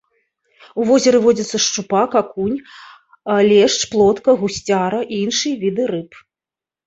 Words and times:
У 0.79 0.85
возеры 0.91 1.17
водзяцца 1.25 1.57
шчупак, 1.65 2.11
акунь, 2.21 2.55
лешч, 3.51 3.77
плотка, 3.93 4.29
гусцяра 4.45 4.99
і 5.05 5.15
іншыя 5.25 5.55
віды 5.65 5.83
рыб. 5.93 6.11